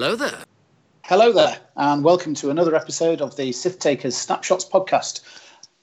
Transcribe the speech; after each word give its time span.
Hello 0.00 0.16
there. 0.16 0.44
Hello 1.04 1.30
there, 1.30 1.58
and 1.76 2.02
welcome 2.02 2.32
to 2.36 2.48
another 2.48 2.74
episode 2.74 3.20
of 3.20 3.36
the 3.36 3.52
Sith 3.52 3.78
Takers 3.80 4.16
Snapshots 4.16 4.64
podcast. 4.64 5.20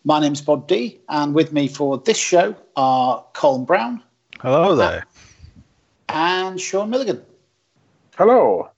My 0.06 0.20
name's 0.20 0.42
Bob 0.42 0.68
D, 0.68 1.00
and 1.08 1.36
with 1.36 1.54
me 1.54 1.68
for 1.68 2.00
this 2.00 2.18
show 2.18 2.56
are 2.76 3.24
Colin 3.34 3.64
Brown. 3.64 4.02
Hello 4.40 4.76
there. 4.76 5.06
And 6.10 6.60
Sean 6.60 6.90
Milligan. 6.90 7.22
Hello. 8.18 8.72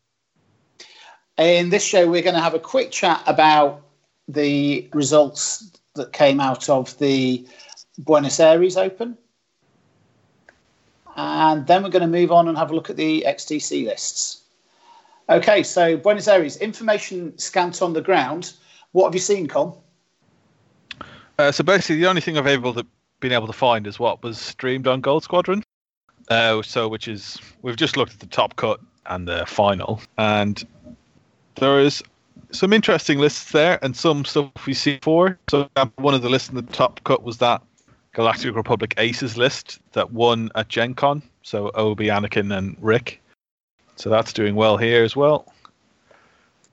In 1.38 1.70
this 1.70 1.86
show, 1.86 2.06
we're 2.06 2.22
going 2.22 2.36
to 2.36 2.42
have 2.42 2.54
a 2.54 2.60
quick 2.60 2.92
chat 2.92 3.24
about 3.26 3.82
the 4.28 4.90
results 4.92 5.72
that 5.96 6.12
came 6.12 6.42
out 6.42 6.68
of 6.68 6.98
the 6.98 7.48
Buenos 7.98 8.42
Aires 8.42 8.76
Open. 8.76 9.18
And 11.16 11.66
then 11.66 11.82
we're 11.82 11.92
going 11.92 12.02
to 12.02 12.08
move 12.08 12.34
on 12.34 12.50
and 12.50 12.58
have 12.58 12.72
a 12.72 12.76
look 12.76 12.90
at 12.90 12.98
the 12.98 13.24
XTC 13.26 13.86
lists. 13.86 14.44
Okay, 15.30 15.62
so 15.62 15.96
Buenos 15.96 16.28
Aires, 16.28 16.58
information 16.58 17.38
scant 17.38 17.84
on 17.84 17.94
the 17.94 18.02
ground. 18.02 18.54
What 18.94 19.06
have 19.06 19.14
you 19.14 19.20
seen, 19.20 19.48
Col? 19.48 19.84
Uh, 21.38 21.52
so 21.52 21.64
basically, 21.64 21.98
the 21.98 22.08
only 22.08 22.22
thing 22.22 22.38
I've 22.38 22.48
able 22.48 22.74
to 22.74 22.86
been 23.20 23.32
able 23.32 23.48
to 23.48 23.54
find 23.54 23.86
is 23.86 24.00
what 24.00 24.24
was 24.24 24.40
streamed 24.40 24.88
on 24.88 25.02
Gold 25.02 25.24
Squadron. 25.24 25.64
Uh, 26.30 26.62
so 26.62 26.88
which 26.88 27.08
is 27.08 27.40
we've 27.62 27.76
just 27.76 27.96
looked 27.96 28.14
at 28.14 28.20
the 28.20 28.28
top 28.28 28.56
cut 28.56 28.80
and 29.06 29.28
the 29.28 29.46
final, 29.46 30.02
and 30.18 30.66
there 31.56 31.80
is 31.80 32.02
some 32.52 32.74
interesting 32.74 33.20
lists 33.20 33.52
there 33.52 33.78
and 33.84 33.96
some 33.96 34.26
stuff 34.26 34.50
we 34.66 34.74
see 34.74 34.98
before. 34.98 35.38
So 35.50 35.70
one 35.98 36.16
of 36.16 36.24
the 36.24 36.30
lists 36.30 36.50
in 36.50 36.56
the 36.56 36.64
top 36.64 37.04
cut 37.04 37.22
was 37.22 37.38
that 37.38 37.62
Galactic 38.14 38.56
Republic 38.56 38.96
Aces 38.98 39.38
list 39.38 39.80
that 39.92 40.12
won 40.12 40.50
at 40.56 40.70
Gen 40.70 40.96
Con. 40.96 41.22
So 41.44 41.70
Obi, 41.76 42.08
Anakin, 42.08 42.56
and 42.58 42.76
Ric. 42.80 43.22
So 44.00 44.10
that's 44.10 44.32
doing 44.32 44.56
well 44.56 44.78
here 44.78 45.04
as 45.04 45.14
well. 45.18 45.54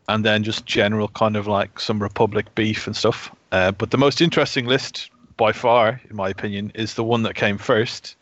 And 0.08 0.24
then 0.24 0.44
just 0.44 0.64
general 0.64 1.08
kind 1.08 1.34
of 1.34 1.48
like 1.48 1.80
some 1.80 2.00
Republic 2.00 2.54
beef 2.54 2.86
and 2.86 2.94
stuff. 2.94 3.34
Uh, 3.50 3.72
but 3.72 3.90
the 3.90 3.98
most 3.98 4.20
interesting 4.20 4.66
list 4.66 5.10
by 5.36 5.50
far, 5.50 6.00
in 6.08 6.14
my 6.14 6.28
opinion, 6.28 6.70
is 6.76 6.94
the 6.94 7.02
one 7.02 7.24
that 7.24 7.34
came 7.34 7.58
first, 7.58 8.14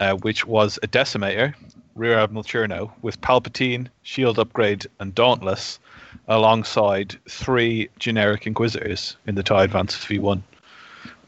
uh, 0.00 0.14
which 0.14 0.46
was 0.46 0.78
a 0.82 0.88
Decimator, 0.88 1.54
Rear 1.94 2.18
Admiral 2.18 2.42
Chiraneau, 2.42 2.90
with 3.02 3.20
Palpatine, 3.20 3.88
Shield 4.02 4.38
Upgrade, 4.38 4.86
and 4.98 5.14
Dauntless, 5.14 5.78
alongside 6.26 7.18
three 7.28 7.90
generic 7.98 8.46
Inquisitors 8.46 9.18
in 9.26 9.34
the 9.34 9.42
TIE 9.42 9.64
Advance 9.64 9.94
V1, 9.94 10.40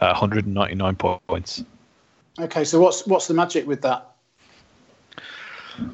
uh, 0.00 0.14
199 0.18 0.96
points. 0.96 1.64
Okay, 2.38 2.64
so 2.64 2.80
what's 2.80 3.06
what's 3.06 3.26
the 3.26 3.34
magic 3.34 3.66
with 3.66 3.82
that? 3.82 4.09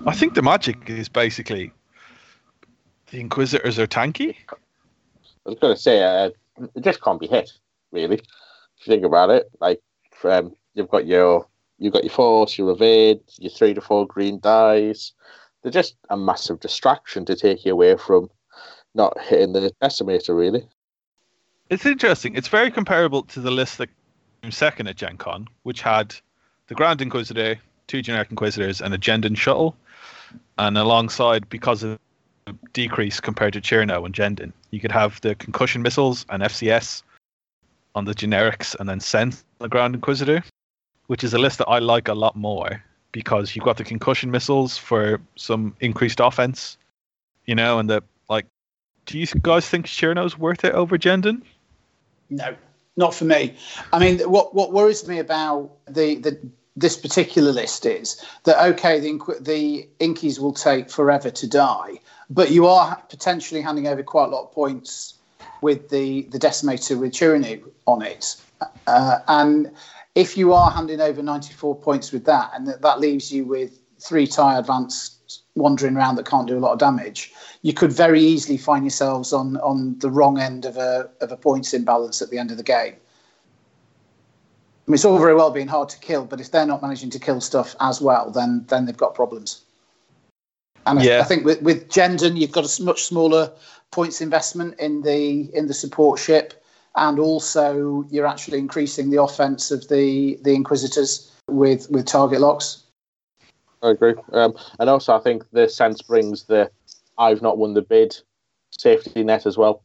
I 0.07 0.15
think 0.15 0.35
the 0.35 0.43
magic 0.43 0.89
is 0.89 1.09
basically 1.09 1.73
the 3.11 3.21
Inquisitors 3.21 3.79
are 3.79 3.87
tanky. 3.87 4.37
I 4.51 5.51
was 5.51 5.59
going 5.61 5.75
to 5.75 5.81
say, 5.81 6.03
uh, 6.03 6.31
it 6.75 6.83
just 6.83 7.03
can't 7.03 7.21
be 7.21 7.27
hit, 7.27 7.53
really. 7.93 8.17
If 8.17 8.87
you 8.87 8.93
think 8.93 9.05
about 9.05 9.31
it, 9.31 9.49
like 9.61 9.81
um, 10.25 10.55
you've 10.75 10.91
got 10.91 11.07
your 11.07 11.47
you've 11.79 11.93
got 11.93 12.05
your 12.05 12.13
force, 12.13 12.59
your 12.59 12.71
evade, 12.71 13.21
your 13.39 13.51
three 13.51 13.75
to 13.75 13.81
four 13.81 14.07
green 14.07 14.41
dice. 14.41 15.13
They're 15.63 15.73
just 15.73 15.97
a 16.11 16.17
massive 16.17 16.61
distraction 16.61 17.25
to 17.27 17.37
take 17.37 17.65
you 17.65 17.73
away 17.73 17.97
from 17.97 18.31
not 18.95 19.19
hitting 19.21 19.53
the 19.53 19.73
decimator, 19.83 20.37
really. 20.37 20.67
It's 21.71 21.85
interesting. 21.85 22.35
It's 22.35 22.49
very 22.49 22.71
comparable 22.71 23.23
to 23.25 23.41
the 23.41 23.51
list 23.51 23.79
that 23.79 23.91
came 24.43 24.53
second 24.53 24.87
at 24.87 24.97
Gen 24.97 25.17
Con, 25.17 25.49
which 25.65 25.83
had 25.83 26.15
the 26.69 26.75
Grand 26.75 27.03
Inquisitor, 27.03 27.57
two 27.87 28.03
generic 28.03 28.31
Inquisitors, 28.31 28.81
and 28.81 28.93
a 28.95 28.99
Jendon 28.99 29.37
shuttle. 29.37 29.77
And 30.59 30.77
alongside, 30.77 31.49
because 31.49 31.83
of 31.83 31.99
decrease 32.73 33.21
compared 33.21 33.53
to 33.55 33.61
Chiraneau 33.61 34.05
and 34.05 34.15
Jendon, 34.15 34.53
you 34.71 34.81
could 34.81 34.93
have 34.93 35.21
the 35.21 35.35
concussion 35.35 35.83
missiles 35.83 36.25
and 36.29 36.43
FCS 36.43 37.03
on 37.95 38.05
the 38.05 38.15
generics 38.15 38.77
and 38.79 38.89
then 38.89 39.01
Sense 39.01 39.45
the 39.59 39.69
Grand 39.69 39.95
Inquisitor, 39.95 40.43
which 41.07 41.25
is 41.25 41.35
a 41.35 41.39
list 41.39 41.59
that 41.59 41.67
I 41.67 41.79
like 41.79 42.09
a 42.09 42.15
lot 42.15 42.37
more 42.37 42.83
because 43.13 43.57
you've 43.57 43.65
got 43.65 43.79
the 43.79 43.85
concussion 43.85 44.31
missiles 44.31 44.77
for 44.77 45.21
some 45.37 45.75
increased 45.81 46.21
offense, 46.21 46.77
you 47.47 47.55
know, 47.55 47.79
and 47.79 47.89
the 47.89 48.03
like. 48.29 48.47
Do 49.07 49.19
you 49.19 49.27
guys 49.41 49.69
think 49.69 49.87
Chiraneau's 49.87 50.37
worth 50.37 50.65
it 50.65 50.75
over 50.75 50.99
Jendon? 50.99 51.43
No, 52.29 52.55
not 52.97 53.15
for 53.15 53.25
me. 53.25 53.55
I 53.93 53.99
mean, 53.99 54.19
what 54.21 54.55
what 54.55 54.73
worries 54.73 55.07
me 55.09 55.19
about 55.19 55.71
the 55.87 56.17
the 56.17 56.39
this 56.77 56.97
particular 56.97 57.53
list 57.53 57.87
is 57.87 58.23
that 58.45 58.63
okay, 58.73 59.01
the 59.01 59.19
the 59.41 59.89
Inkies 60.01 60.39
will 60.39 60.53
take 60.53 60.91
forever 60.91 61.31
to 61.31 61.47
die, 61.47 61.99
but 62.29 62.51
you 62.51 62.67
are 62.67 63.03
potentially 63.09 63.63
handing 63.63 63.87
over 63.89 64.03
quite 64.03 64.27
a 64.27 64.29
lot 64.29 64.45
of 64.45 64.53
points 64.53 65.15
with 65.63 65.89
the 65.89 66.23
the 66.25 66.39
decimator 66.39 66.99
with 66.99 67.13
Chiraneau 67.13 67.63
on 67.87 68.03
it, 68.03 68.37
uh, 68.87 69.19
and 69.29 69.71
if 70.15 70.37
you 70.37 70.53
are 70.53 70.71
handing 70.71 71.01
over 71.01 71.23
94 71.23 71.77
points 71.77 72.13
with 72.13 72.25
that, 72.25 72.51
and 72.55 72.67
that, 72.67 72.83
that 72.83 73.01
leaves 73.01 73.33
you 73.33 73.45
with 73.45 73.79
three 73.99 74.27
tie 74.27 74.59
advance 74.59 75.13
wandering 75.55 75.97
around 75.97 76.17
that 76.17 76.27
can't 76.27 76.47
do 76.47 76.59
a 76.59 76.61
lot 76.61 76.73
of 76.73 76.79
damage, 76.79 77.33
you 77.63 77.73
could 77.73 77.93
very 77.93 78.21
easily 78.21 78.59
find 78.59 78.85
yourselves 78.85 79.33
on 79.33 79.57
on 79.59 79.99
the 80.01 80.11
wrong 80.11 80.39
end 80.39 80.67
of 80.67 80.77
a 80.77 81.09
of 81.23 81.33
a 81.33 81.37
points 81.37 81.73
imbalance 81.73 82.21
at 82.21 82.29
the 82.29 82.39
end 82.39 82.51
of 82.51 82.59
the 82.59 82.63
game. 82.63 82.97
I 84.87 84.91
mean, 84.91 84.95
it's 84.95 85.05
all 85.05 85.19
very 85.19 85.35
well 85.35 85.51
being 85.51 85.67
hard 85.67 85.89
to 85.89 85.99
kill, 85.99 86.25
but 86.25 86.41
if 86.41 86.53
they're 86.53 86.67
not 86.67 86.81
managing 86.81 87.11
to 87.11 87.19
kill 87.19 87.41
stuff 87.41 87.75
as 87.81 88.01
well, 88.01 88.31
then 88.31 88.65
then 88.69 88.87
they've 88.87 88.97
got 88.97 89.15
problems. 89.15 89.65
And 90.87 91.03
yeah. 91.03 91.17
I, 91.17 91.21
I, 91.21 91.25
think 91.25 91.45
with, 91.45 91.61
with 91.63 91.89
Jendon, 91.89 92.37
you've 92.37 92.53
got 92.53 92.65
a 92.65 92.83
much 92.83 93.03
smaller 93.03 93.51
points 93.91 94.21
investment 94.21 94.79
in 94.79 95.03
the 95.03 95.51
in 95.57 95.67
the 95.67 95.75
support 95.75 96.21
ship, 96.21 96.63
and 96.95 97.19
also 97.19 98.05
you're 98.11 98.29
actually 98.29 98.59
increasing 98.59 99.11
the 99.11 99.21
offense 99.21 99.73
of 99.73 99.89
the 99.89 100.39
the 100.43 100.55
Inquisitors 100.55 101.33
with 101.49 101.91
with 101.91 102.07
target 102.07 102.41
locks. 102.41 102.85
I 103.83 103.91
agree, 103.91 104.15
um, 104.33 104.55
and 104.79 104.89
also 104.89 105.17
I 105.17 105.21
think 105.21 105.45
the 105.51 105.69
sense 105.69 106.01
brings 106.01 106.45
the 106.45 106.71
I've 107.19 107.43
not 107.43 107.59
won 107.59 107.75
the 107.75 107.83
bid 107.83 108.17
safety 108.71 109.25
net 109.25 109.47
as 109.47 109.57
well 109.57 109.83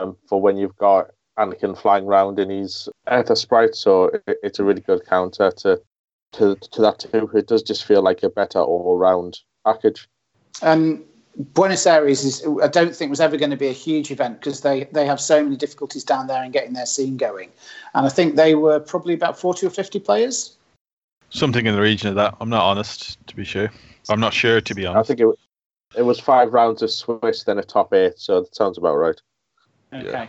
um, 0.00 0.16
for 0.26 0.40
when 0.40 0.56
you've 0.56 0.76
got 0.76 1.10
Anakin 1.38 1.76
flying 1.76 2.04
around 2.04 2.38
in 2.38 2.50
his 2.50 2.88
Aether 3.06 3.36
Sprite, 3.36 3.74
so 3.74 4.04
it, 4.26 4.38
it's 4.42 4.58
a 4.58 4.64
really 4.64 4.80
good 4.80 5.06
counter 5.06 5.50
to, 5.58 5.80
to 6.32 6.56
to 6.56 6.80
that 6.82 6.98
too. 6.98 7.30
It 7.34 7.46
does 7.46 7.62
just 7.62 7.84
feel 7.84 8.02
like 8.02 8.22
a 8.22 8.28
better 8.28 8.60
all 8.60 8.98
round 8.98 9.38
package. 9.64 10.08
Um, 10.60 11.04
Buenos 11.36 11.86
Aires 11.86 12.24
is, 12.24 12.46
I 12.62 12.68
don't 12.68 12.94
think 12.94 13.08
was 13.08 13.20
ever 13.20 13.36
going 13.36 13.50
to 13.50 13.56
be 13.56 13.68
a 13.68 13.72
huge 13.72 14.10
event 14.10 14.40
because 14.40 14.60
they, 14.60 14.84
they 14.92 15.06
have 15.06 15.20
so 15.20 15.42
many 15.42 15.56
difficulties 15.56 16.04
down 16.04 16.26
there 16.26 16.44
in 16.44 16.50
getting 16.50 16.74
their 16.74 16.86
scene 16.86 17.16
going. 17.16 17.48
And 17.94 18.04
I 18.04 18.10
think 18.10 18.36
they 18.36 18.54
were 18.54 18.78
probably 18.80 19.14
about 19.14 19.38
40 19.38 19.66
or 19.66 19.70
50 19.70 19.98
players. 20.00 20.56
Something 21.30 21.64
in 21.64 21.74
the 21.74 21.80
region 21.80 22.10
of 22.10 22.16
that. 22.16 22.34
I'm 22.40 22.50
not 22.50 22.62
honest, 22.62 23.18
to 23.28 23.36
be 23.36 23.44
sure. 23.44 23.70
I'm 24.10 24.20
not 24.20 24.34
sure, 24.34 24.60
to 24.60 24.74
be 24.74 24.84
honest. 24.84 25.06
I 25.10 25.14
think 25.14 25.20
it, 25.20 25.38
it 25.96 26.02
was 26.02 26.20
five 26.20 26.52
rounds 26.52 26.82
of 26.82 26.90
Swiss, 26.90 27.44
then 27.44 27.58
a 27.58 27.62
top 27.62 27.94
eight, 27.94 28.18
so 28.18 28.42
that 28.42 28.54
sounds 28.54 28.76
about 28.76 28.96
right. 28.96 29.20
Okay. 29.94 30.10
Yeah. 30.10 30.28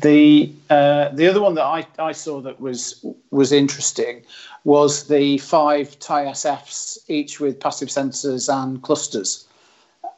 The 0.00 0.50
uh, 0.70 1.10
the 1.10 1.28
other 1.28 1.40
one 1.40 1.54
that 1.54 1.64
I, 1.64 1.86
I 1.98 2.12
saw 2.12 2.40
that 2.40 2.60
was 2.60 3.04
was 3.30 3.52
interesting 3.52 4.24
was 4.64 5.08
the 5.08 5.38
five 5.38 5.98
TIE 5.98 6.24
SFs, 6.26 6.98
each 7.08 7.40
with 7.40 7.60
passive 7.60 7.88
sensors 7.88 8.52
and 8.52 8.82
clusters, 8.82 9.46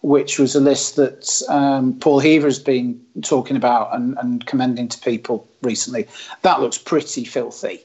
which 0.03 0.39
was 0.39 0.55
a 0.55 0.61
list 0.61 0.95
that 0.97 1.43
um, 1.49 1.99
Paul 1.99 2.21
Heaver 2.21 2.47
has 2.47 2.61
been 2.61 3.01
talking 3.23 3.57
about 3.57 3.93
and, 3.95 4.17
and 4.19 4.47
commending 4.47 4.89
to 4.89 4.99
people 5.01 5.49
recently. 5.63 6.07
That 6.43 6.61
looks 6.61 6.79
pretty 6.79 7.25
filthy. 7.25 7.85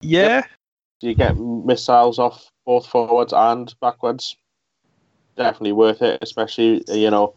Yeah. 0.00 0.46
Do 1.00 1.08
you 1.08 1.14
get 1.14 1.36
missiles 1.36 2.18
off 2.18 2.50
both 2.64 2.86
forwards 2.86 3.34
and 3.34 3.74
backwards? 3.80 4.34
Definitely 5.36 5.72
worth 5.72 6.00
it, 6.00 6.20
especially 6.22 6.84
you 6.88 7.10
know 7.10 7.34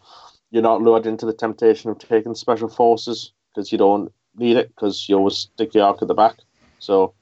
you're 0.51 0.63
not 0.63 0.81
lured 0.81 1.05
into 1.05 1.25
the 1.25 1.33
temptation 1.33 1.89
of 1.89 1.97
taking 1.97 2.35
special 2.35 2.69
forces 2.69 3.33
because 3.55 3.71
you 3.71 3.77
don't 3.77 4.11
need 4.35 4.57
it 4.57 4.69
because 4.69 5.07
you 5.07 5.15
always 5.15 5.37
stick 5.37 5.73
your 5.73 5.85
arc 5.85 6.01
at 6.01 6.07
the 6.07 6.13
back. 6.13 6.35
So, 6.79 7.13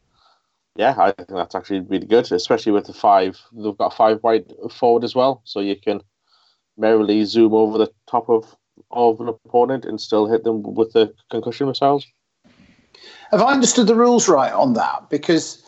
yeah, 0.76 0.96
I 0.98 1.12
think 1.12 1.30
that's 1.30 1.56
actually 1.56 1.82
really 1.82 2.08
good, 2.08 2.32
especially 2.32 2.72
with 2.72 2.86
the 2.86 2.94
five. 2.94 3.40
They've 3.52 3.78
got 3.78 3.96
five 3.96 4.22
wide 4.24 4.52
forward 4.72 5.04
as 5.04 5.16
well, 5.16 5.42
so 5.46 5.60
you 5.60 5.76
can 5.76 6.02
merrily 6.78 7.24
zoom 7.26 7.54
over 7.54 7.78
the 7.78 7.92
top 8.10 8.30
of 8.30 8.56
of 8.90 9.22
an 9.22 9.28
opponent 9.28 9.86
and 9.86 10.02
still 10.02 10.28
hit 10.28 10.44
them 10.44 10.64
with 10.64 10.94
the 10.94 11.14
concussion 11.30 11.68
missiles. 11.68 12.08
Have 13.30 13.42
I 13.42 13.52
understood 13.52 13.86
the 13.86 13.96
rules 13.96 14.28
right 14.28 14.52
on 14.52 14.74
that? 14.74 15.10
Because 15.12 15.64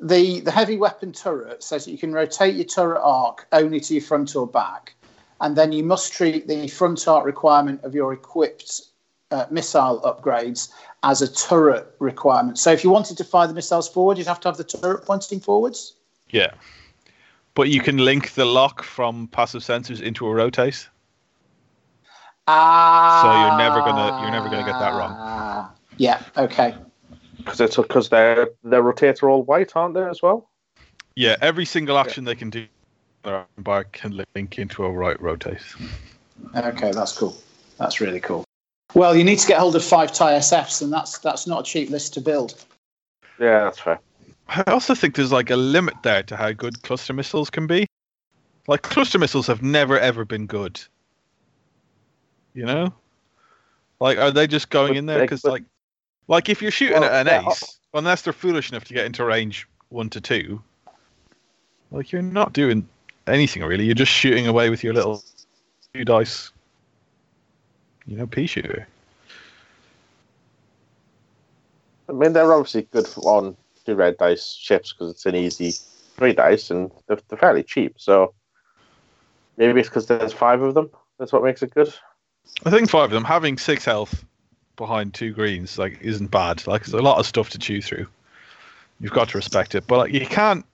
the 0.00 0.40
the 0.40 0.50
heavy 0.50 0.76
weapon 0.76 1.12
turret 1.12 1.62
says 1.62 1.84
that 1.84 1.90
you 1.90 1.98
can 1.98 2.12
rotate 2.12 2.54
your 2.54 2.64
turret 2.64 3.00
arc 3.02 3.46
only 3.52 3.80
to 3.80 3.94
your 3.94 4.02
front 4.02 4.34
or 4.34 4.46
back, 4.46 4.94
and 5.42 5.56
then 5.56 5.72
you 5.72 5.82
must 5.82 6.12
treat 6.12 6.48
the 6.48 6.68
front 6.68 7.06
arc 7.06 7.26
requirement 7.26 7.84
of 7.84 7.94
your 7.94 8.14
equipped 8.14 8.87
uh, 9.30 9.46
missile 9.50 10.00
upgrades 10.04 10.70
as 11.02 11.22
a 11.22 11.32
turret 11.32 11.94
requirement. 11.98 12.58
So 12.58 12.72
if 12.72 12.82
you 12.82 12.90
wanted 12.90 13.16
to 13.18 13.24
fire 13.24 13.46
the 13.46 13.54
missiles 13.54 13.88
forward, 13.88 14.18
you'd 14.18 14.26
have 14.26 14.40
to 14.40 14.48
have 14.48 14.56
the 14.56 14.64
turret 14.64 15.04
pointing 15.04 15.40
forwards. 15.40 15.94
Yeah, 16.30 16.50
but 17.54 17.68
you 17.68 17.80
can 17.80 17.98
link 17.98 18.34
the 18.34 18.44
lock 18.44 18.82
from 18.82 19.28
passive 19.28 19.62
sensors 19.62 20.00
into 20.00 20.26
a 20.26 20.34
rotate. 20.34 20.88
Ah. 22.46 23.20
So 23.22 23.28
you're 23.28 23.58
never 23.58 23.80
gonna- 23.80 24.22
you're 24.22 24.30
never 24.30 24.48
gonna 24.48 24.64
get 24.64 24.78
that 24.78 24.94
wrong. 24.94 25.14
Ah. 25.18 25.70
Yeah. 25.98 26.22
Okay. 26.36 26.74
Because 27.36 27.60
it's 27.60 27.76
because 27.76 28.08
they're 28.08 28.48
their 28.64 28.82
rotates 28.82 29.22
are 29.22 29.28
all 29.28 29.42
white, 29.42 29.76
aren't 29.76 29.94
they 29.94 30.02
as 30.02 30.22
well? 30.22 30.48
Yeah, 31.14 31.36
every 31.40 31.64
single 31.64 31.98
action 31.98 32.24
they 32.24 32.34
can 32.34 32.48
do 32.50 32.66
their 33.22 33.44
bar 33.58 33.84
can 33.84 34.24
link 34.34 34.58
into 34.58 34.84
a 34.84 34.90
right 34.90 35.20
rotate. 35.20 35.62
Okay, 36.54 36.92
that's 36.92 37.16
cool. 37.16 37.36
That's 37.78 38.00
really 38.00 38.20
cool. 38.20 38.44
Well, 38.94 39.14
you 39.16 39.22
need 39.24 39.38
to 39.38 39.46
get 39.46 39.58
hold 39.58 39.76
of 39.76 39.84
five 39.84 40.12
tie 40.12 40.32
SFs, 40.34 40.82
and 40.82 40.92
that's 40.92 41.18
that's 41.18 41.46
not 41.46 41.60
a 41.60 41.62
cheap 41.62 41.90
list 41.90 42.14
to 42.14 42.20
build. 42.20 42.54
Yeah, 43.38 43.64
that's 43.64 43.78
fair. 43.78 44.00
I 44.48 44.62
also 44.68 44.94
think 44.94 45.14
there's 45.14 45.30
like 45.32 45.50
a 45.50 45.56
limit 45.56 45.94
there 46.02 46.22
to 46.24 46.36
how 46.36 46.52
good 46.52 46.82
cluster 46.82 47.12
missiles 47.12 47.50
can 47.50 47.66
be. 47.66 47.86
Like 48.66 48.82
cluster 48.82 49.18
missiles 49.18 49.46
have 49.46 49.62
never 49.62 49.98
ever 49.98 50.24
been 50.24 50.46
good. 50.46 50.80
You 52.54 52.64
know, 52.64 52.94
like 54.00 54.18
are 54.18 54.30
they 54.30 54.46
just 54.46 54.70
going 54.70 54.92
But 54.92 54.96
in 54.96 55.06
there 55.06 55.20
because 55.20 55.44
like, 55.44 55.62
like 56.26 56.48
if 56.48 56.62
you're 56.62 56.70
shooting 56.70 57.00
Well, 57.00 57.04
at 57.04 57.26
an 57.26 57.44
they're- 57.44 57.50
ace, 57.52 57.78
unless 57.94 58.22
they're 58.22 58.32
foolish 58.32 58.70
enough 58.70 58.84
to 58.84 58.94
get 58.94 59.04
into 59.04 59.24
range 59.24 59.68
one 59.90 60.08
to 60.10 60.20
two, 60.20 60.62
like 61.90 62.10
you're 62.10 62.22
not 62.22 62.54
doing 62.54 62.88
anything 63.26 63.62
really. 63.62 63.84
You're 63.84 63.94
just 63.94 64.12
shooting 64.12 64.46
away 64.46 64.70
with 64.70 64.82
your 64.82 64.94
little 64.94 65.22
two 65.94 66.04
dice, 66.04 66.50
you 68.08 68.16
know, 68.16 68.26
pea 68.26 68.46
shooter. 68.46 68.88
I 72.08 72.12
mean, 72.12 72.32
they're 72.32 72.52
obviously 72.52 72.82
good 72.90 73.06
for, 73.06 73.20
on 73.20 73.56
two 73.84 73.94
red 73.94 74.16
dice 74.16 74.54
ships 74.54 74.92
because 74.92 75.10
it's 75.10 75.26
an 75.26 75.34
easy 75.34 75.72
three 76.16 76.32
dice 76.32 76.70
and 76.70 76.90
they're, 77.06 77.18
they're 77.28 77.38
fairly 77.38 77.62
cheap. 77.62 77.96
So 77.98 78.32
maybe 79.58 79.80
it's 79.80 79.90
because 79.90 80.06
there's 80.06 80.32
five 80.32 80.62
of 80.62 80.74
them. 80.74 80.90
That's 81.18 81.32
what 81.32 81.44
makes 81.44 81.62
it 81.62 81.74
good. 81.74 81.92
I 82.64 82.70
think 82.70 82.88
five 82.88 83.04
of 83.04 83.10
them 83.10 83.24
having 83.24 83.58
six 83.58 83.84
health 83.84 84.24
behind 84.76 85.12
two 85.12 85.32
greens 85.32 85.78
like 85.78 85.98
isn't 86.00 86.30
bad. 86.30 86.66
Like 86.66 86.84
there's 86.84 86.94
a 86.94 87.02
lot 87.02 87.18
of 87.18 87.26
stuff 87.26 87.50
to 87.50 87.58
chew 87.58 87.82
through. 87.82 88.06
You've 89.00 89.12
got 89.12 89.28
to 89.30 89.38
respect 89.38 89.74
it, 89.74 89.86
but 89.86 89.98
like 89.98 90.12
you 90.12 90.26
can't 90.26 90.64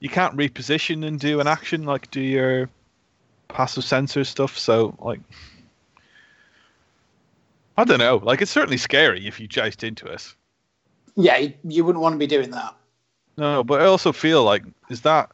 you 0.00 0.10
can't 0.10 0.36
reposition 0.36 1.04
and 1.06 1.18
do 1.18 1.40
an 1.40 1.46
action 1.46 1.84
like 1.84 2.10
do 2.10 2.20
your 2.20 2.68
passive 3.52 3.84
sensor 3.84 4.24
stuff. 4.24 4.58
So 4.58 4.96
like 5.00 5.20
I 7.76 7.84
don't 7.84 7.98
know. 7.98 8.16
Like 8.16 8.42
it's 8.42 8.50
certainly 8.50 8.76
scary 8.76 9.26
if 9.26 9.40
you 9.40 9.48
chased 9.48 9.84
into 9.84 10.06
it. 10.06 10.34
Yeah, 11.16 11.48
you, 11.64 11.84
wouldn't 11.84 12.02
want 12.02 12.14
to 12.14 12.18
be 12.18 12.26
doing 12.26 12.50
that. 12.50 12.74
No, 13.36 13.64
but 13.64 13.80
I 13.80 13.86
also 13.86 14.12
feel 14.12 14.44
like 14.44 14.62
is 14.88 15.00
that 15.02 15.30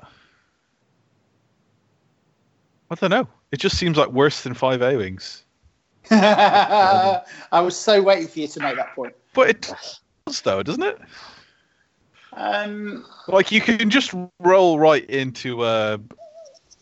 I 2.91 2.95
don't 2.95 3.11
know. 3.11 3.29
It 3.53 3.59
just 3.59 3.79
seems 3.79 3.97
like 3.97 4.09
worse 4.09 4.43
than 4.43 4.55
five 4.55 4.83
A 4.83 4.97
wings. 4.97 5.45
I 6.11 7.23
was 7.53 7.77
so 7.77 8.01
waiting 8.01 8.29
for 8.29 8.39
you 8.41 8.49
to 8.49 8.61
make 8.61 8.77
that 8.77 8.95
point. 8.95 9.15
But 9.35 9.51
it 9.51 9.73
does 10.27 10.41
though, 10.43 10.63
doesn't 10.63 10.83
it? 10.83 11.01
Um, 12.33 13.05
Like 13.29 13.51
you 13.51 13.61
can 13.61 13.91
just 13.91 14.15
roll 14.41 14.79
right 14.79 15.05
into 15.07 15.65
a, 15.65 15.99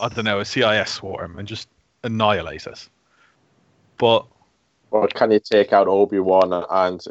I 0.01 0.09
don't 0.09 0.25
know, 0.25 0.41
a 0.41 0.45
CIS 0.45 0.91
swarm 0.91 1.39
and 1.39 1.47
just 1.47 1.69
annihilate 2.03 2.67
us. 2.67 2.89
But 3.99 4.27
Or 4.91 5.09
can 5.09 5.31
you 5.31 5.41
take 5.41 5.73
out 5.73 5.87
Obi 5.87 6.19
Wan 6.19 6.53
and 6.53 7.05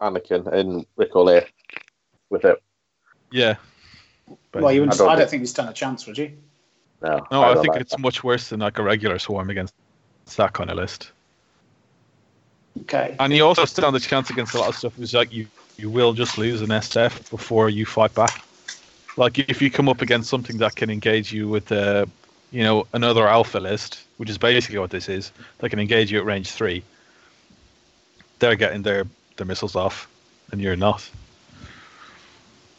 Anakin 0.00 0.52
in 0.52 0.86
Ric 0.96 1.12
Olié 1.12 1.46
with 2.30 2.44
it? 2.44 2.62
yeah, 3.30 3.56
well, 4.54 4.72
you 4.72 4.80
wouldn't, 4.80 5.00
I 5.00 5.04
I 5.04 5.08
don't 5.08 5.18
don't, 5.18 5.30
think 5.30 5.40
you 5.40 5.46
stand 5.46 5.68
a 5.68 5.72
chance, 5.72 6.06
would 6.06 6.18
you? 6.18 6.32
No, 7.02 7.26
no, 7.30 7.42
I, 7.42 7.54
don't 7.54 7.62
think 7.62 7.74
like 7.74 7.80
it's 7.80 7.98
much 7.98 8.22
worse 8.22 8.48
than 8.48 8.60
like 8.60 8.78
a 8.78 8.82
regular 8.82 9.18
swarm 9.18 9.50
against 9.50 9.74
that 10.36 10.52
kind 10.52 10.70
of 10.70 10.76
list. 10.76 11.10
Okay. 12.82 13.16
And 13.18 13.32
you 13.32 13.44
also 13.44 13.64
stand 13.64 13.96
a 13.96 14.00
chance 14.00 14.30
against 14.30 14.54
a 14.54 14.58
lot 14.58 14.68
of 14.68 14.76
stuff. 14.76 14.98
It's 14.98 15.12
like 15.12 15.32
you 15.32 15.46
you 15.76 15.90
will 15.90 16.12
just 16.12 16.38
lose 16.38 16.60
an 16.62 16.68
SF 16.68 17.30
before 17.30 17.70
you 17.70 17.86
fight 17.86 18.14
back. 18.14 18.44
Like 19.16 19.38
if 19.38 19.60
you 19.60 19.70
come 19.70 19.88
up 19.88 20.00
against 20.00 20.30
something 20.30 20.58
that 20.58 20.76
can 20.76 20.90
engage 20.90 21.32
you 21.32 21.48
with 21.48 21.72
uh, 21.72 22.06
you 22.52 22.62
know, 22.62 22.86
another 22.92 23.26
alpha 23.26 23.58
list, 23.58 24.04
which 24.18 24.30
is 24.30 24.38
basically 24.38 24.78
what 24.78 24.90
this 24.90 25.08
is, 25.08 25.32
that 25.58 25.70
can 25.70 25.80
engage 25.80 26.12
you 26.12 26.18
at 26.18 26.24
range 26.24 26.50
three. 26.50 26.84
They're 28.38 28.56
getting 28.56 28.82
their 28.82 29.04
their 29.36 29.46
missiles 29.46 29.74
off, 29.74 30.08
and 30.52 30.60
you're 30.60 30.76
not. 30.76 31.08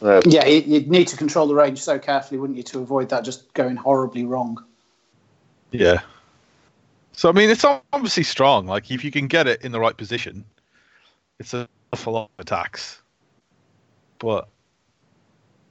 Uh, 0.00 0.22
Yeah, 0.26 0.46
you, 0.46 0.60
you'd 0.60 0.88
need 0.88 1.08
to 1.08 1.16
control 1.16 1.46
the 1.46 1.54
range 1.54 1.80
so 1.80 1.98
carefully, 1.98 2.38
wouldn't 2.38 2.56
you, 2.56 2.62
to 2.64 2.80
avoid 2.80 3.08
that 3.08 3.24
just 3.24 3.52
going 3.54 3.76
horribly 3.76 4.24
wrong. 4.24 4.62
Yeah. 5.72 6.00
So 7.12 7.28
I 7.28 7.32
mean, 7.32 7.50
it's 7.50 7.64
obviously 7.92 8.22
strong. 8.22 8.66
Like 8.66 8.90
if 8.90 9.04
you 9.04 9.10
can 9.10 9.26
get 9.26 9.46
it 9.46 9.62
in 9.62 9.72
the 9.72 9.80
right 9.80 9.96
position, 9.96 10.44
it's 11.38 11.54
a 11.54 11.68
awful 11.92 12.12
lot 12.12 12.30
of 12.38 12.42
attacks. 12.42 13.00
But 14.18 14.48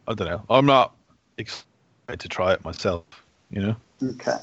I 0.07 0.13
don't 0.13 0.27
know. 0.27 0.43
I'm 0.49 0.65
not 0.65 0.95
excited 1.37 2.19
to 2.19 2.27
try 2.27 2.53
it 2.53 2.63
myself. 2.65 3.05
You 3.53 3.61
know. 3.61 3.75
Okay. 4.03 4.37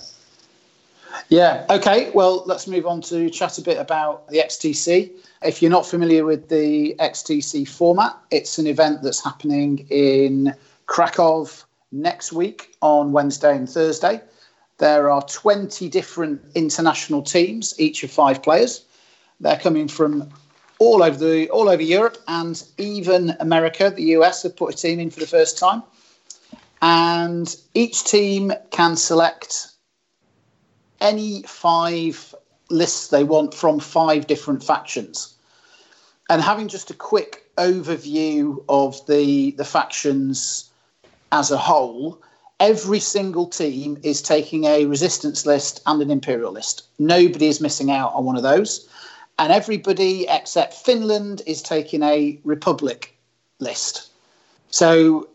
Yeah. 1.28 1.66
Okay. 1.68 2.10
Well, 2.10 2.44
let's 2.46 2.68
move 2.68 2.86
on 2.86 3.00
to 3.02 3.28
chat 3.28 3.58
a 3.58 3.62
bit 3.62 3.78
about 3.78 4.28
the 4.28 4.38
XTC. 4.38 5.10
If 5.42 5.60
you're 5.60 5.70
not 5.70 5.84
familiar 5.84 6.24
with 6.24 6.48
the 6.48 6.94
XTC 7.00 7.66
format, 7.66 8.16
it's 8.30 8.58
an 8.58 8.68
event 8.68 9.02
that's 9.02 9.22
happening 9.22 9.86
in 9.90 10.54
Krakow 10.86 11.48
next 11.90 12.32
week 12.32 12.74
on 12.82 13.10
Wednesday 13.10 13.56
and 13.56 13.68
Thursday. 13.68 14.20
There 14.78 15.10
are 15.10 15.22
20 15.22 15.88
different 15.88 16.40
international 16.54 17.22
teams, 17.22 17.74
each 17.78 18.04
of 18.04 18.10
five 18.12 18.42
players. 18.42 18.84
They're 19.40 19.58
coming 19.58 19.88
from 19.88 20.30
all 20.78 21.02
over 21.02 21.18
the 21.18 21.50
all 21.50 21.68
over 21.68 21.82
Europe 21.82 22.18
and 22.28 22.62
even 22.78 23.36
America. 23.40 23.90
The 23.90 24.14
US 24.16 24.44
have 24.44 24.56
put 24.56 24.72
a 24.72 24.76
team 24.76 25.00
in 25.00 25.10
for 25.10 25.20
the 25.20 25.26
first 25.26 25.58
time, 25.58 25.82
and 26.82 27.54
each 27.74 28.04
team 28.04 28.52
can 28.70 28.96
select 28.96 29.68
any 31.00 31.42
five 31.42 32.34
lists 32.70 33.08
they 33.08 33.24
want 33.24 33.54
from 33.54 33.80
five 33.80 34.26
different 34.26 34.62
factions. 34.62 35.34
And 36.28 36.40
having 36.40 36.68
just 36.68 36.90
a 36.90 36.94
quick 36.94 37.44
overview 37.56 38.64
of 38.68 39.04
the 39.06 39.50
the 39.52 39.64
factions 39.64 40.70
as 41.32 41.50
a 41.50 41.58
whole, 41.58 42.22
every 42.60 43.00
single 43.00 43.46
team 43.46 43.98
is 44.02 44.22
taking 44.22 44.64
a 44.64 44.86
resistance 44.86 45.46
list 45.46 45.80
and 45.86 46.00
an 46.00 46.10
imperial 46.10 46.52
list. 46.52 46.84
Nobody 46.98 47.46
is 47.46 47.60
missing 47.60 47.90
out 47.90 48.12
on 48.14 48.24
one 48.24 48.36
of 48.36 48.42
those. 48.42 48.88
And 49.38 49.52
everybody 49.52 50.26
except 50.28 50.74
Finland 50.74 51.40
is 51.46 51.62
taking 51.62 52.02
a 52.02 52.38
republic 52.44 53.16
list. 53.58 54.10
So 54.68 55.29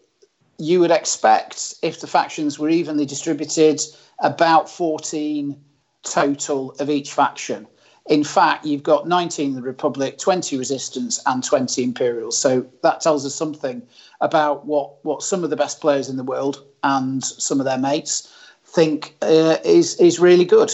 you 0.57 0.79
would 0.79 0.91
expect 0.91 1.75
if 1.81 1.99
the 1.99 2.07
factions 2.07 2.57
were 2.57 2.69
evenly 2.69 3.05
distributed 3.05 3.81
about 4.19 4.69
14 4.69 5.59
total 6.03 6.71
of 6.79 6.89
each 6.89 7.11
faction. 7.11 7.67
In 8.07 8.23
fact, 8.23 8.65
you've 8.65 8.83
got 8.83 9.07
19 9.07 9.49
in 9.49 9.55
the 9.55 9.61
Republic, 9.61 10.19
20 10.19 10.57
Resistance, 10.57 11.19
and 11.25 11.43
20 11.43 11.83
Imperials. 11.83 12.37
So 12.37 12.65
that 12.83 13.01
tells 13.01 13.25
us 13.25 13.33
something 13.33 13.81
about 14.21 14.65
what, 14.65 15.03
what 15.03 15.23
some 15.23 15.43
of 15.43 15.49
the 15.49 15.55
best 15.55 15.81
players 15.81 16.07
in 16.07 16.15
the 16.15 16.23
world 16.23 16.63
and 16.83 17.23
some 17.23 17.59
of 17.59 17.65
their 17.65 17.79
mates 17.79 18.31
think 18.63 19.15
uh, 19.23 19.57
is, 19.65 19.99
is 19.99 20.19
really 20.19 20.45
good. 20.45 20.71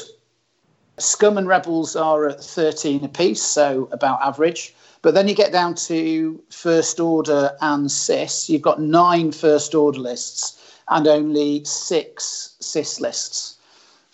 Scum 0.97 1.37
and 1.37 1.47
Rebels 1.47 1.95
are 1.95 2.27
at 2.27 2.43
13 2.43 3.05
apiece, 3.05 3.41
so 3.41 3.87
about 3.93 4.21
average. 4.21 4.75
But 5.01 5.15
then 5.15 5.27
you 5.27 5.33
get 5.33 5.51
down 5.51 5.75
to 5.75 6.41
First 6.49 6.99
Order 6.99 7.51
and 7.61 7.91
CIS. 7.91 8.49
You've 8.49 8.61
got 8.61 8.81
nine 8.81 9.31
First 9.31 9.73
Order 9.73 9.99
lists 9.99 10.57
and 10.89 11.07
only 11.07 11.63
six 11.65 12.55
CIS 12.59 12.99
lists. 12.99 13.57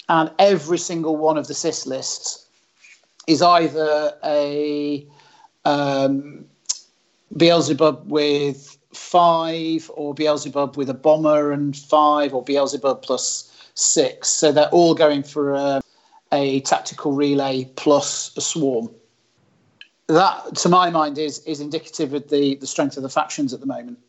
And 0.10 0.32
every 0.40 0.78
single 0.78 1.18
one 1.18 1.38
of 1.38 1.48
the 1.48 1.54
CIS 1.54 1.86
lists 1.86 2.46
is 3.28 3.42
either 3.42 4.14
a 4.24 5.06
um, 5.66 6.46
Beelzebub 7.36 8.10
with 8.10 8.78
five, 8.94 9.92
or 9.94 10.14
Beelzebub 10.14 10.78
with 10.78 10.90
a 10.90 10.94
bomber 10.94 11.52
and 11.52 11.76
five, 11.76 12.34
or 12.34 12.42
Beelzebub 12.42 13.02
plus 13.02 13.52
six. 13.74 14.30
So 14.30 14.54
they're 14.54 14.70
all 14.70 14.96
going 14.96 15.24
for 15.24 15.54
a, 15.54 15.82
a 16.32 16.62
tactical 16.62 17.12
relay 17.12 17.66
plus 17.76 18.36
a 18.38 18.42
swarm. 18.42 18.90
That, 20.08 20.56
to 20.58 20.70
my 20.70 20.90
mind, 20.90 21.18
is 21.18 21.40
is 21.40 21.60
indicative 21.60 22.14
of 22.14 22.30
the, 22.30 22.56
the 22.56 22.68
strength 22.68 22.98
of 22.98 23.04
the 23.04 23.10
factions 23.10 23.54
at 23.54 23.60
the 23.60 23.66
moment. 23.66 24.00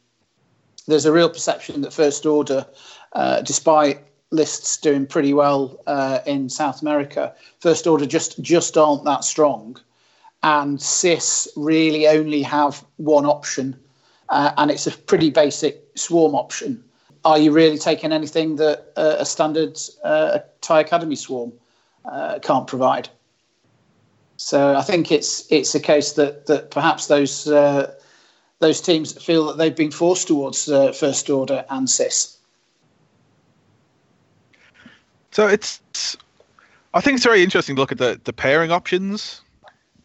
There's 0.87 1.05
a 1.05 1.13
real 1.13 1.29
perception 1.29 1.81
that 1.83 1.93
First 1.93 2.25
Order, 2.25 2.67
uh, 3.13 3.43
despite 3.43 4.01
lists 4.31 4.77
doing 4.77 5.07
pretty 5.07 5.35
well 5.35 5.81
uh, 5.87 6.21
in 6.25 6.49
South 6.49 6.83
America, 6.83 7.35
First 7.61 7.87
Order 7.87 8.07
just 8.07 8.41
just 8.41 8.79
aren't 8.79 9.05
that 9.05 9.25
strong, 9.25 9.77
and 10.43 10.81
CIS 10.81 11.49
really 11.57 12.07
only 12.07 12.43
have 12.43 12.85
one 12.97 13.27
option, 13.27 13.77
uh, 14.29 14.53
and 14.57 14.71
it's 14.71 14.87
a 14.87 14.93
pretty 14.93 15.31
basic 15.31 15.85
swarm 15.97 16.35
option. 16.35 16.85
Are 17.25 17.39
you 17.39 17.51
really 17.51 17.79
taking 17.79 18.13
anything 18.13 18.57
that 18.57 18.93
uh, 18.97 19.17
a 19.19 19.27
standard 19.27 19.77
uh, 20.05 20.39
TIE 20.61 20.81
Academy 20.81 21.17
swarm 21.17 21.53
uh, 22.05 22.39
can't 22.41 22.67
provide. 22.67 23.09
So 24.39 24.77
I 24.77 24.83
think 24.83 25.11
it's 25.11 25.51
it's 25.51 25.75
a 25.75 25.81
case 25.81 26.13
that 26.13 26.47
that 26.47 26.71
perhaps 26.71 27.09
those 27.09 27.49
uh, 27.49 27.93
those 28.61 28.81
teams 28.81 29.13
feel 29.23 29.47
that 29.47 29.59
they've 29.59 29.75
been 29.75 29.91
forced 29.91 30.29
towards 30.29 30.69
uh, 30.69 30.93
first 30.93 31.29
order 31.29 31.65
and 31.71 31.91
CIS. 31.91 32.39
So 35.33 35.47
it's, 35.47 36.17
I 36.95 37.01
think 37.01 37.17
it's 37.17 37.25
very 37.25 37.43
interesting 37.43 37.75
to 37.77 37.83
look 37.83 37.91
at 37.91 37.99
the 37.99 38.21
the 38.23 38.33
pairing 38.33 38.71
options 38.71 39.43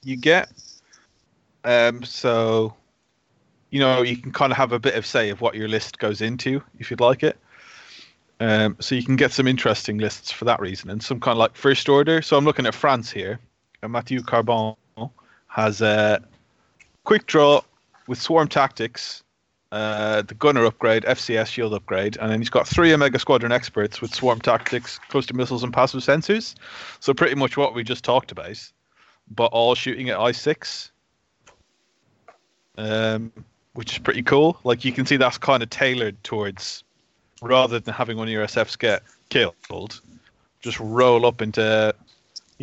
you 0.03 0.17
get. 0.17 0.51
Um, 1.63 2.03
so, 2.03 2.73
you 3.69 3.79
know, 3.79 4.01
you 4.01 4.17
can 4.17 4.31
kind 4.31 4.51
of 4.51 4.57
have 4.57 4.71
a 4.71 4.79
bit 4.79 4.95
of 4.95 5.05
say 5.05 5.29
of 5.29 5.41
what 5.41 5.53
your 5.53 5.67
list 5.67 5.99
goes 5.99 6.21
into 6.21 6.61
if 6.79 6.89
you'd 6.89 6.99
like 6.99 7.21
it. 7.21 7.37
Um, 8.39 8.77
so 8.79 8.95
you 8.95 9.03
can 9.03 9.15
get 9.15 9.31
some 9.31 9.47
interesting 9.47 9.99
lists 9.99 10.31
for 10.31 10.45
that 10.45 10.59
reason, 10.59 10.89
and 10.89 11.03
some 11.03 11.19
kind 11.19 11.33
of 11.33 11.37
like 11.37 11.55
first 11.55 11.87
order. 11.87 12.23
So 12.23 12.35
I'm 12.35 12.45
looking 12.45 12.65
at 12.65 12.73
France 12.73 13.11
here. 13.11 13.39
Mathieu 13.87 14.21
Carbon 14.21 14.75
has 15.47 15.81
a 15.81 16.21
quick 17.03 17.27
draw 17.27 17.61
with 18.07 18.21
swarm 18.21 18.47
tactics, 18.47 19.23
uh, 19.71 20.21
the 20.21 20.33
gunner 20.35 20.65
upgrade, 20.65 21.03
FCS 21.03 21.47
shield 21.47 21.73
upgrade, 21.73 22.17
and 22.17 22.31
then 22.31 22.39
he's 22.39 22.49
got 22.49 22.67
three 22.67 22.93
Omega 22.93 23.19
Squadron 23.19 23.51
experts 23.51 24.01
with 24.01 24.13
swarm 24.13 24.39
tactics, 24.39 24.99
cluster 25.09 25.33
missiles, 25.33 25.63
and 25.63 25.73
passive 25.73 26.01
sensors. 26.01 26.55
So 26.99 27.13
pretty 27.13 27.35
much 27.35 27.57
what 27.57 27.73
we 27.73 27.83
just 27.83 28.03
talked 28.03 28.31
about, 28.31 28.59
but 29.31 29.45
all 29.45 29.75
shooting 29.75 30.09
at 30.09 30.17
I6, 30.17 30.91
um, 32.77 33.31
which 33.73 33.93
is 33.93 33.99
pretty 33.99 34.23
cool. 34.23 34.59
Like 34.63 34.85
you 34.85 34.91
can 34.91 35.05
see 35.05 35.17
that's 35.17 35.37
kind 35.37 35.63
of 35.63 35.69
tailored 35.69 36.23
towards 36.23 36.83
rather 37.41 37.79
than 37.79 37.93
having 37.93 38.17
one 38.17 38.27
of 38.27 38.31
your 38.31 38.45
SFs 38.45 38.77
get 38.77 39.03
killed, 39.29 40.01
just 40.61 40.79
roll 40.79 41.25
up 41.25 41.41
into 41.41 41.93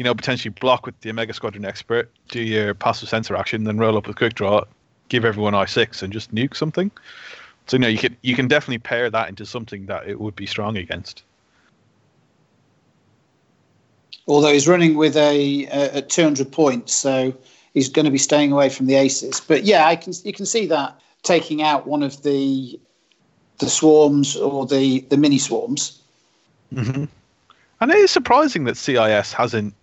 you 0.01 0.05
know, 0.05 0.15
potentially 0.15 0.51
block 0.59 0.87
with 0.87 0.99
the 1.03 1.11
Omega 1.11 1.35
Squadron 1.35 1.67
expert, 1.67 2.11
do 2.31 2.41
your 2.41 2.73
passive 2.73 3.07
sensor 3.07 3.37
action, 3.37 3.65
then 3.65 3.77
roll 3.77 3.99
up 3.99 4.07
with 4.07 4.17
quick 4.17 4.33
draw, 4.33 4.65
give 5.11 5.27
everyone 5.27 5.55
I 5.55 5.67
six, 5.67 6.03
and 6.03 6.11
just 6.11 6.35
nuke 6.35 6.57
something. 6.57 6.91
So 7.67 7.77
you 7.77 7.83
know, 7.83 7.89
you 7.89 7.99
can 7.99 8.17
you 8.23 8.35
can 8.35 8.49
definitely 8.49 8.79
pair 8.79 9.11
that 9.11 9.29
into 9.29 9.45
something 9.45 9.85
that 9.87 10.09
it 10.09 10.19
would 10.19 10.35
be 10.35 10.47
strong 10.47 10.79
against. 10.79 11.23
Although 14.27 14.55
he's 14.55 14.67
running 14.67 14.97
with 14.97 15.19
a 15.19 15.67
at 15.67 16.09
200 16.09 16.51
points, 16.51 16.95
so 16.95 17.35
he's 17.75 17.91
going 17.91 18.07
to 18.07 18.11
be 18.11 18.17
staying 18.17 18.53
away 18.53 18.71
from 18.71 18.87
the 18.87 18.95
aces. 18.95 19.39
But 19.39 19.65
yeah, 19.65 19.85
I 19.85 19.97
can 19.97 20.15
you 20.25 20.33
can 20.33 20.47
see 20.47 20.65
that 20.65 20.99
taking 21.25 21.61
out 21.61 21.87
one 21.87 22.03
of 22.03 22.23
the 22.23 22.81
the 23.59 23.69
swarms 23.69 24.35
or 24.35 24.65
the 24.65 25.01
the 25.11 25.19
mini 25.19 25.37
swarms. 25.37 26.01
Mm-hmm. 26.73 27.05
And 27.83 27.91
it 27.91 27.99
is 27.99 28.11
surprising 28.11 28.65
that 28.65 28.79
CIS 28.79 29.35
hasn't 29.35 29.75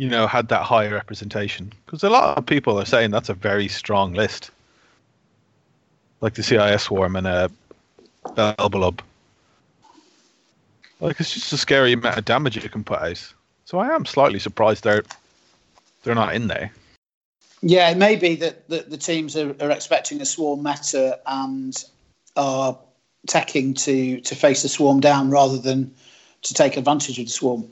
you 0.00 0.08
know, 0.08 0.26
had 0.26 0.48
that 0.48 0.62
higher 0.62 0.94
representation? 0.94 1.70
Because 1.84 2.02
a 2.02 2.08
lot 2.08 2.38
of 2.38 2.46
people 2.46 2.80
are 2.80 2.86
saying 2.86 3.10
that's 3.10 3.28
a 3.28 3.34
very 3.34 3.68
strong 3.68 4.14
list, 4.14 4.50
like 6.22 6.32
the 6.32 6.42
CIS 6.42 6.84
swarm 6.84 7.16
and 7.16 7.26
a 7.26 7.50
Belbullab. 8.24 9.00
Like 11.00 11.20
it's 11.20 11.34
just 11.34 11.52
a 11.52 11.58
scary 11.58 11.92
amount 11.92 12.16
of 12.16 12.24
damage 12.24 12.56
it 12.56 12.72
can 12.72 12.82
put 12.82 12.98
out. 12.98 13.34
So 13.66 13.78
I 13.78 13.94
am 13.94 14.06
slightly 14.06 14.38
surprised 14.38 14.84
they're 14.84 15.02
they're 16.02 16.14
not 16.14 16.34
in 16.34 16.46
there. 16.46 16.72
Yeah, 17.60 17.90
it 17.90 17.98
may 17.98 18.16
be 18.16 18.36
that, 18.36 18.70
the 18.70 18.96
teams 18.96 19.36
are, 19.36 19.54
are 19.60 19.70
expecting 19.70 20.22
a 20.22 20.24
swarm 20.24 20.62
meta 20.62 21.20
and 21.26 21.76
are 22.36 22.78
teching 23.28 23.76
to 23.84 24.22
to 24.22 24.34
face 24.34 24.62
the 24.62 24.70
swarm 24.70 25.00
down 25.00 25.28
rather 25.28 25.58
than 25.58 25.94
to 26.40 26.54
take 26.54 26.78
advantage 26.78 27.18
of 27.18 27.26
the 27.26 27.30
swarm. 27.30 27.68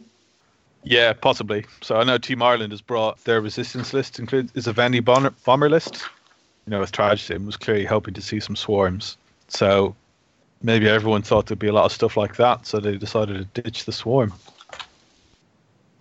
Yeah, 0.85 1.12
possibly. 1.12 1.66
So 1.82 1.97
I 1.97 2.04
know 2.04 2.18
Team 2.18 2.42
Ireland 2.42 2.73
has 2.73 2.80
brought 2.80 3.23
their 3.25 3.40
resistance 3.40 3.92
list 3.92 4.18
includes 4.18 4.52
is 4.54 4.66
a 4.66 4.73
Vandy 4.73 5.04
bomber, 5.04 5.30
bomber 5.44 5.68
list. 5.68 6.04
You 6.66 6.70
know, 6.70 6.80
with 6.80 6.92
TrajSim 6.92 7.47
was 7.47 7.56
clearly 7.56 7.85
hoping 7.85 8.14
to 8.14 8.23
see 8.23 8.40
some 8.40 8.56
swarms. 8.56 9.16
So 9.49 9.94
maybe 10.62 10.88
everyone 10.88 11.23
thought 11.23 11.47
there'd 11.47 11.58
be 11.58 11.68
a 11.68 11.73
lot 11.73 11.87
of 11.87 11.92
stuff 11.92 12.16
like 12.16 12.37
that, 12.37 12.66
so 12.66 12.80
they 12.80 12.97
decided 12.97 13.54
to 13.54 13.62
ditch 13.62 13.85
the 13.85 13.92
swarm. 13.92 14.32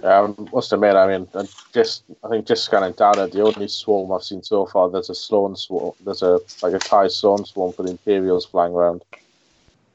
Um, 0.04 0.50
must 0.54 0.72
admit, 0.74 0.96
I 0.96 1.08
mean, 1.08 1.28
just 1.74 2.04
I 2.24 2.30
think 2.30 2.46
just 2.46 2.66
scanning 2.66 2.94
down 2.94 3.18
at 3.18 3.32
the 3.32 3.42
only 3.42 3.68
swarm 3.68 4.12
I've 4.12 4.24
seen 4.24 4.44
so 4.44 4.68
far. 4.68 4.90
There's 4.90 5.10
a 5.10 5.16
Sloan 5.16 5.56
swarm. 5.56 5.96
There's 6.06 6.22
a 6.22 6.40
like 6.62 6.74
a 6.74 6.80
TIE 6.80 7.08
Sloan 7.08 7.46
swarm 7.46 7.74
for 7.74 7.84
the 7.84 7.92
Imperials 7.92 8.46
flying 8.46 8.74
around, 8.74 9.04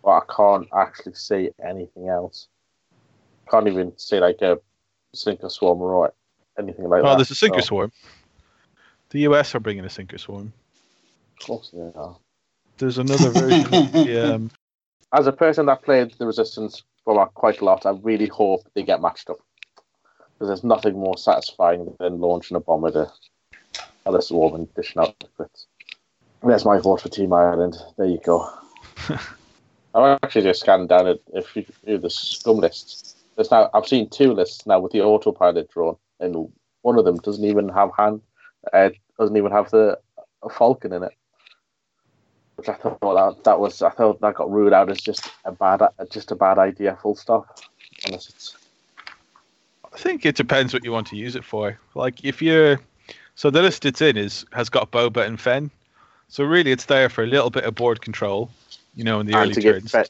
but 0.02 0.10
I 0.10 0.20
can't 0.34 0.68
actually 0.74 1.14
see 1.14 1.50
anything 1.64 2.08
else. 2.08 2.48
Can't 3.48 3.68
even 3.68 3.96
see 3.96 4.18
like 4.18 4.42
a 4.42 4.58
sinker 5.14 5.48
swarm 5.48 5.78
right, 5.78 6.10
anything 6.58 6.88
like 6.88 7.00
oh, 7.00 7.04
that. 7.04 7.12
Oh, 7.12 7.16
there's 7.16 7.30
a 7.30 7.34
sinker 7.34 7.60
so. 7.60 7.66
swarm. 7.66 7.92
The 9.10 9.20
US 9.20 9.54
are 9.54 9.60
bringing 9.60 9.84
a 9.84 9.90
sinker 9.90 10.18
swarm. 10.18 10.52
Of 11.40 11.46
course 11.46 11.70
they 11.72 11.80
are. 11.94 12.16
There's 12.78 12.98
another 12.98 13.30
version. 13.30 13.90
yeah. 14.06 14.22
Um... 14.34 14.50
As 15.14 15.26
a 15.26 15.32
person 15.32 15.66
that 15.66 15.82
played 15.82 16.12
the 16.12 16.26
Resistance 16.26 16.84
for 17.04 17.26
quite 17.34 17.60
a 17.60 17.64
lot, 17.66 17.84
I 17.84 17.90
really 17.90 18.28
hope 18.28 18.66
they 18.72 18.82
get 18.82 19.02
matched 19.02 19.28
up. 19.28 19.36
Because 19.74 20.48
there's 20.48 20.64
nothing 20.64 20.94
more 20.94 21.18
satisfying 21.18 21.94
than 22.00 22.18
launching 22.18 22.56
a 22.56 22.60
bomb 22.60 22.80
with 22.80 22.96
a, 22.96 23.12
a 24.06 24.22
swarm 24.22 24.54
and 24.54 24.74
dishing 24.74 25.02
out 25.02 25.14
the 25.20 25.26
crits. 25.38 25.66
There's 26.42 26.64
my 26.64 26.78
vote 26.78 27.02
for 27.02 27.10
Team 27.10 27.34
Ireland. 27.34 27.76
There 27.98 28.06
you 28.06 28.20
go. 28.24 28.50
I'm 29.94 30.18
actually 30.22 30.44
just 30.44 30.60
scanning 30.60 30.86
down 30.86 31.06
at 31.06 31.18
a 31.34 31.42
few 31.42 31.66
of 31.86 32.00
the 32.00 32.08
scum 32.08 32.56
lists 32.56 33.21
there's 33.36 33.50
now 33.50 33.70
I've 33.74 33.86
seen 33.86 34.08
two 34.08 34.32
lists 34.32 34.66
now 34.66 34.80
with 34.80 34.92
the 34.92 35.02
autopilot 35.02 35.70
drone, 35.70 35.96
and 36.20 36.52
one 36.82 36.98
of 36.98 37.04
them 37.04 37.16
doesn't 37.16 37.44
even 37.44 37.68
have 37.70 37.90
hand, 37.96 38.20
uh, 38.72 38.90
doesn't 39.18 39.36
even 39.36 39.52
have 39.52 39.70
the 39.70 39.98
Falcon 40.50 40.92
in 40.92 41.02
it. 41.04 41.12
Which 42.56 42.68
I 42.68 42.74
thought 42.74 43.00
that 43.00 43.44
that 43.44 43.60
was 43.60 43.82
I 43.82 43.90
thought 43.90 44.20
that 44.20 44.34
got 44.34 44.50
ruled 44.50 44.72
out 44.72 44.90
as 44.90 44.98
just 44.98 45.30
a 45.44 45.52
bad 45.52 45.82
just 46.10 46.30
a 46.30 46.36
bad 46.36 46.58
idea. 46.58 46.98
Full 47.02 47.16
stop. 47.16 47.60
Unless 48.06 48.28
it's. 48.28 48.56
I 49.92 49.98
think 49.98 50.24
it 50.24 50.36
depends 50.36 50.72
what 50.72 50.84
you 50.84 50.92
want 50.92 51.06
to 51.08 51.16
use 51.16 51.36
it 51.36 51.44
for. 51.44 51.78
Like 51.94 52.24
if 52.24 52.40
you're, 52.40 52.80
so 53.34 53.50
the 53.50 53.62
list 53.62 53.84
it's 53.84 54.00
in 54.00 54.16
is 54.16 54.44
has 54.52 54.68
got 54.68 54.90
Boba 54.90 55.26
and 55.26 55.38
Fenn, 55.38 55.70
so 56.28 56.44
really 56.44 56.72
it's 56.72 56.86
there 56.86 57.08
for 57.08 57.24
a 57.24 57.26
little 57.26 57.50
bit 57.50 57.64
of 57.64 57.74
board 57.74 58.00
control, 58.00 58.50
you 58.94 59.04
know, 59.04 59.20
in 59.20 59.26
the 59.26 59.34
and 59.34 59.42
early 59.42 59.54
to 59.54 59.60
turns. 59.60 59.90
Fenn, 59.90 60.06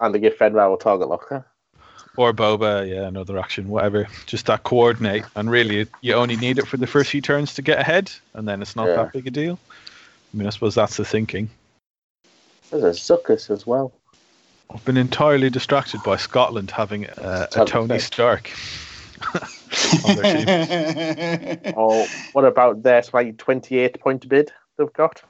and 0.00 0.12
to 0.12 0.20
give 0.20 0.36
Fenn 0.36 0.52
Rau 0.52 0.74
a 0.74 0.78
target 0.78 1.08
locker. 1.08 1.44
Or 2.16 2.32
Boba, 2.32 2.88
yeah, 2.88 3.06
another 3.06 3.38
action, 3.38 3.68
whatever. 3.68 4.08
Just 4.26 4.46
that 4.46 4.64
coordinate, 4.64 5.24
and 5.36 5.50
really, 5.50 5.86
you 6.00 6.14
only 6.14 6.36
need 6.36 6.58
it 6.58 6.66
for 6.66 6.76
the 6.76 6.86
first 6.86 7.10
few 7.10 7.20
turns 7.20 7.54
to 7.54 7.62
get 7.62 7.78
ahead, 7.78 8.10
and 8.34 8.46
then 8.46 8.62
it's 8.62 8.74
not 8.74 8.88
yeah. 8.88 8.96
that 8.96 9.12
big 9.12 9.26
a 9.26 9.30
deal. 9.30 9.58
I 10.32 10.36
mean, 10.36 10.46
I 10.46 10.50
suppose 10.50 10.74
that's 10.74 10.96
the 10.96 11.04
thinking. 11.04 11.48
There's 12.70 12.82
a 12.82 12.90
Zuckuss 12.90 13.50
as 13.50 13.66
well. 13.66 13.92
I've 14.70 14.84
been 14.84 14.98
entirely 14.98 15.48
distracted 15.48 16.02
by 16.02 16.16
Scotland 16.16 16.70
having 16.70 17.06
uh, 17.06 17.46
a, 17.54 17.62
a 17.62 17.64
Tony 17.64 17.98
Stark. 17.98 18.50
oh, 21.76 22.06
what 22.32 22.44
about 22.44 22.82
their 22.82 23.02
like 23.12 23.36
28 23.36 24.00
point 24.00 24.28
bid 24.28 24.52
they've 24.76 24.92
got? 24.92 25.22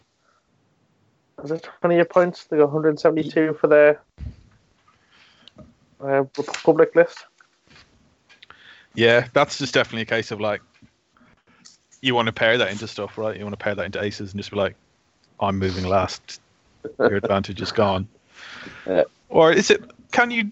Is 1.43 1.51
it 1.53 1.69
28 1.81 2.11
points? 2.11 2.45
They 2.45 2.57
got 2.57 2.73
172 2.73 3.55
for 3.61 3.69
their 3.69 4.01
uh, 6.01 6.25
Republic 6.37 6.95
list. 6.95 7.25
Yeah, 8.95 9.29
that's 9.33 9.59
just 9.59 9.75
definitely 9.75 10.03
a 10.03 10.07
case 10.07 10.31
of 10.31 10.41
like 10.41 10.61
you 12.01 12.15
want 12.15 12.27
to 12.27 12.33
pair 12.33 12.59
that 12.59 12.71
into 12.71 12.87
stuff, 12.87 13.19
right? 13.19 13.37
You 13.37 13.45
want 13.45 13.59
to 13.59 13.63
pair 13.63 13.75
that 13.75 13.85
into 13.85 14.03
aces 14.03 14.33
and 14.33 14.41
just 14.41 14.51
be 14.51 14.57
like, 14.57 14.77
I'm 15.41 15.59
moving 15.59 15.85
last. 15.85 16.41
Your 16.99 17.17
advantage 17.17 17.61
is 17.61 17.73
gone. 17.73 18.09
Yeah. 18.87 19.05
Or 19.29 19.53
is 19.53 19.71
it? 19.71 19.83
Can 20.13 20.31
you? 20.31 20.51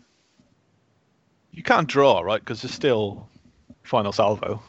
You 1.53 1.63
can't 1.63 1.89
draw, 1.89 2.21
right? 2.21 2.41
Because 2.41 2.63
it's 2.65 2.75
still 2.75 3.29
final 3.83 4.13
salvo. 4.13 4.63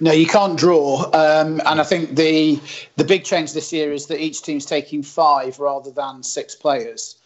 No, 0.00 0.12
you 0.12 0.26
can't 0.26 0.58
draw, 0.58 1.04
um, 1.12 1.60
and 1.64 1.80
I 1.80 1.84
think 1.84 2.16
the 2.16 2.60
the 2.96 3.04
big 3.04 3.24
change 3.24 3.52
this 3.52 3.72
year 3.72 3.92
is 3.92 4.06
that 4.06 4.20
each 4.20 4.42
team's 4.42 4.66
taking 4.66 5.02
five 5.02 5.58
rather 5.60 5.90
than 5.90 6.22
six 6.22 6.54
players 6.54 7.16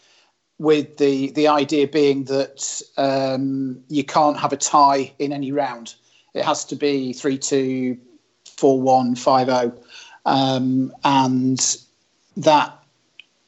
with 0.61 0.99
the 0.99 1.31
the 1.31 1.49
idea 1.49 1.89
being 1.89 2.25
that 2.25 2.83
um, 2.99 3.83
you 3.89 4.05
can't 4.05 4.39
have 4.39 4.53
a 4.53 4.59
tie 4.59 5.11
in 5.19 5.33
any 5.33 5.51
round. 5.53 5.95
It 6.35 6.45
has 6.45 6.67
to 6.67 6.77
be 6.77 7.15
three 7.15 7.39
two, 7.39 7.97
four 8.45 8.79
one, 8.79 9.15
five 9.15 9.47
zero, 9.47 9.73
um, 10.27 10.93
and 11.03 11.79
that 12.37 12.77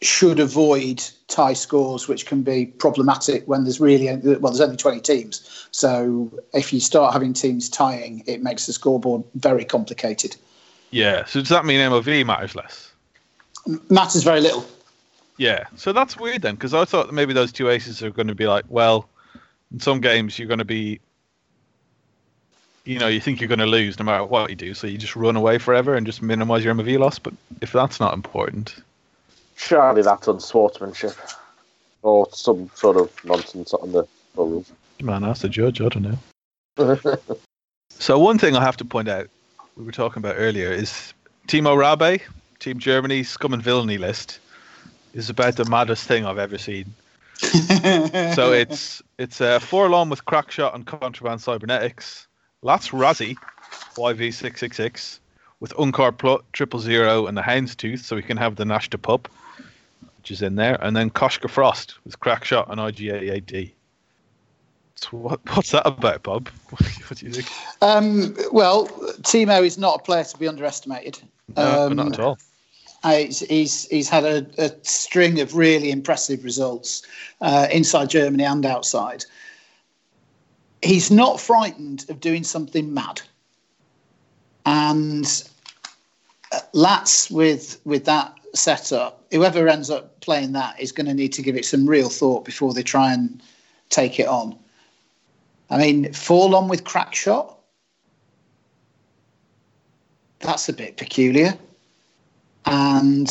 should 0.00 0.40
avoid 0.40 1.04
tie 1.28 1.52
scores, 1.52 2.08
which 2.08 2.24
can 2.24 2.42
be 2.42 2.64
problematic 2.64 3.46
when 3.46 3.64
there's 3.64 3.78
really 3.78 4.06
well, 4.06 4.50
there's 4.50 4.62
only 4.62 4.78
twenty 4.78 5.00
teams. 5.00 5.68
So 5.70 6.32
if 6.54 6.72
you 6.72 6.80
start 6.80 7.12
having 7.12 7.34
teams 7.34 7.68
tying, 7.68 8.24
it 8.26 8.42
makes 8.42 8.64
the 8.64 8.72
scoreboard 8.72 9.22
very 9.34 9.66
complicated. 9.66 10.34
Yeah. 10.90 11.26
So 11.26 11.40
does 11.40 11.50
that 11.50 11.66
mean 11.66 11.78
MOV 11.80 12.24
matters 12.24 12.54
less? 12.54 12.90
Matters 13.90 14.24
very 14.24 14.40
little. 14.40 14.64
Yeah, 15.42 15.64
so 15.74 15.92
that's 15.92 16.16
weird 16.16 16.42
then, 16.42 16.54
because 16.54 16.72
I 16.72 16.84
thought 16.84 17.12
maybe 17.12 17.32
those 17.32 17.50
two 17.50 17.68
aces 17.68 18.00
are 18.00 18.10
going 18.10 18.28
to 18.28 18.34
be 18.34 18.46
like, 18.46 18.64
well, 18.68 19.08
in 19.72 19.80
some 19.80 20.00
games 20.00 20.38
you're 20.38 20.46
going 20.46 20.60
to 20.60 20.64
be 20.64 21.00
you 22.84 23.00
know 23.00 23.08
you 23.08 23.20
think 23.20 23.40
you're 23.40 23.48
going 23.48 23.58
to 23.58 23.66
lose 23.66 23.98
no 23.98 24.04
matter 24.04 24.24
what 24.24 24.50
you 24.50 24.54
do, 24.56 24.72
so 24.72 24.86
you 24.86 24.96
just 24.96 25.16
run 25.16 25.34
away 25.34 25.58
forever 25.58 25.96
and 25.96 26.06
just 26.06 26.22
minimize 26.22 26.64
your 26.64 26.72
MOV 26.76 26.96
loss. 26.96 27.18
But 27.18 27.34
if 27.60 27.72
that's 27.72 27.98
not 27.98 28.14
important, 28.14 28.76
Surely 29.56 30.02
that's 30.02 30.28
unsportsmanship. 30.28 31.16
Or 32.02 32.28
some 32.32 32.70
sort 32.76 32.96
of 32.96 33.24
nonsense 33.24 33.74
on 33.74 33.90
the 33.90 34.06
rules. 34.36 34.70
man, 35.02 35.24
ask 35.24 35.42
the 35.42 35.48
judge. 35.48 35.80
I 35.80 35.88
don't 35.88 36.20
know. 36.76 36.98
So 37.98 38.18
one 38.18 38.38
thing 38.38 38.56
I 38.56 38.62
have 38.62 38.76
to 38.78 38.84
point 38.84 39.06
out, 39.08 39.28
we 39.76 39.84
were 39.84 39.92
talking 39.92 40.20
about 40.20 40.34
earlier, 40.36 40.72
is 40.72 41.14
Timo 41.46 41.76
Rabe, 41.76 42.20
Team 42.58 42.78
Germany 42.80 43.22
scum 43.22 43.52
and 43.52 43.62
villainy 43.62 43.98
list, 43.98 44.40
is 45.14 45.30
about 45.30 45.56
the 45.56 45.64
maddest 45.64 46.06
thing 46.06 46.26
I've 46.26 46.38
ever 46.38 46.58
seen. 46.58 46.94
so 47.38 48.52
it's 48.52 49.02
it's 49.18 49.40
a 49.40 49.52
uh, 49.52 49.58
4-LOM 49.58 50.10
with 50.10 50.24
crackshot 50.24 50.74
and 50.74 50.86
contraband 50.86 51.40
cybernetics. 51.40 52.26
Latts 52.62 52.90
Razzi, 52.90 53.36
YV666, 53.96 55.18
with 55.58 55.72
Unkar 55.74 56.16
Plutt 56.16 56.44
triple 56.52 56.78
zero, 56.78 57.26
and 57.26 57.36
the 57.36 57.42
Houndstooth, 57.42 58.00
so 58.00 58.14
we 58.14 58.22
can 58.22 58.36
have 58.36 58.54
the 58.54 58.64
Nashtah 58.64 59.02
Pup, 59.02 59.28
which 60.18 60.30
is 60.30 60.42
in 60.42 60.54
there, 60.54 60.78
and 60.80 60.96
then 60.96 61.10
Koshka 61.10 61.50
Frost 61.50 61.96
with 62.04 62.20
crackshot 62.20 62.70
and 62.70 62.78
IG88D. 62.78 63.72
So 64.94 65.08
what, 65.16 65.40
what's 65.54 65.72
that 65.72 65.84
about, 65.84 66.22
Bob? 66.22 66.48
what 66.70 67.18
do 67.18 67.26
you 67.26 67.32
think? 67.32 67.50
Um, 67.80 68.36
well, 68.52 68.86
Timo 69.22 69.64
is 69.66 69.76
not 69.76 70.00
a 70.00 70.02
player 70.04 70.22
to 70.22 70.38
be 70.38 70.46
underestimated. 70.46 71.18
No, 71.56 71.86
Um, 71.86 71.96
not 71.96 72.12
at 72.12 72.20
all. 72.20 72.38
Uh, 73.04 73.16
he's, 73.16 73.40
he's 73.40 73.88
he's 73.88 74.08
had 74.08 74.24
a, 74.24 74.46
a 74.58 74.70
string 74.82 75.40
of 75.40 75.56
really 75.56 75.90
impressive 75.90 76.44
results 76.44 77.02
uh, 77.40 77.66
inside 77.72 78.10
Germany 78.10 78.44
and 78.44 78.64
outside. 78.64 79.24
He's 80.82 81.10
not 81.10 81.40
frightened 81.40 82.06
of 82.08 82.20
doing 82.20 82.44
something 82.44 82.94
mad, 82.94 83.20
and 84.66 85.44
uh, 86.52 86.60
Latts 86.72 87.30
with 87.30 87.80
with 87.84 88.04
that 88.04 88.38
setup, 88.54 89.24
whoever 89.32 89.66
ends 89.68 89.90
up 89.90 90.20
playing 90.20 90.52
that 90.52 90.78
is 90.80 90.92
going 90.92 91.06
to 91.06 91.14
need 91.14 91.32
to 91.32 91.42
give 91.42 91.56
it 91.56 91.64
some 91.64 91.88
real 91.88 92.08
thought 92.08 92.44
before 92.44 92.72
they 92.72 92.82
try 92.82 93.12
and 93.12 93.42
take 93.88 94.20
it 94.20 94.28
on. 94.28 94.56
I 95.70 95.78
mean, 95.78 96.04
4-LOM 96.06 96.68
with 96.68 96.84
crack 96.84 97.14
shot. 97.14 97.58
That's 100.40 100.68
a 100.68 100.72
bit 100.74 100.98
peculiar 100.98 101.58
and 102.66 103.26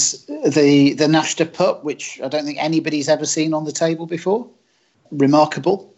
the 0.46 0.94
the 0.94 1.08
Nashtah 1.08 1.54
pup, 1.54 1.84
which 1.84 2.20
I 2.24 2.28
don't 2.28 2.46
think 2.46 2.58
anybody's 2.60 3.10
ever 3.10 3.26
seen 3.26 3.54
on 3.54 3.66
the 3.66 3.72
table 3.72 4.06
before, 4.06 4.48
remarkable, 5.12 5.94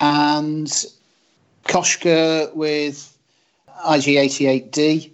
and 0.00 0.66
Koshka 1.64 2.54
with 2.54 3.16
IG88D 3.84 5.10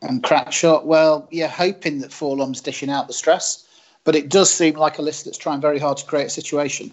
and 0.00 0.22
Crackshot. 0.22 0.84
Well, 0.84 1.28
you're 1.30 1.48
hoping 1.48 2.00
that 2.00 2.10
4-LOM's 2.10 2.60
dishing 2.60 2.90
out 2.90 3.06
the 3.06 3.12
stress, 3.12 3.66
but 4.04 4.14
it 4.14 4.28
does 4.28 4.52
seem 4.52 4.74
like 4.74 4.98
a 4.98 5.02
list 5.02 5.24
that's 5.24 5.38
trying 5.38 5.60
very 5.60 5.78
hard 5.78 5.98
to 5.98 6.06
create 6.06 6.26
a 6.26 6.30
situation. 6.30 6.90